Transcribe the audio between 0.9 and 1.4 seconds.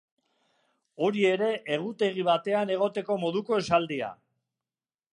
Hori